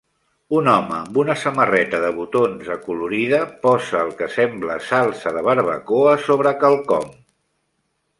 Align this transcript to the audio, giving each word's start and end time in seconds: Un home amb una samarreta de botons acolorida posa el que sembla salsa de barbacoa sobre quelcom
Un 0.59 0.67
home 0.69 0.93
amb 0.99 1.17
una 1.23 1.33
samarreta 1.41 1.99
de 2.03 2.07
botons 2.15 2.71
acolorida 2.75 3.41
posa 3.65 4.01
el 4.05 4.09
que 4.23 4.29
sembla 4.37 4.79
salsa 4.87 5.35
de 5.37 5.45
barbacoa 5.49 6.17
sobre 6.29 6.55
quelcom 6.65 7.07